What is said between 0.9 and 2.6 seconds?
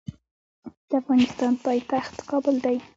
افغانستان پایتخت کابل